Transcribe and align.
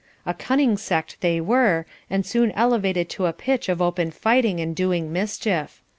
A 0.25 0.33
cunning 0.33 0.77
sect 0.77 1.17
they 1.19 1.39
were, 1.39 1.85
and 2.09 2.25
soon 2.25 2.49
elevated 2.53 3.07
to 3.09 3.27
a 3.27 3.33
pitch 3.33 3.69
of 3.69 3.83
open 3.83 4.09
fighting 4.09 4.59
and 4.59 4.75
doing 4.75 5.13
mischief. 5.13 5.79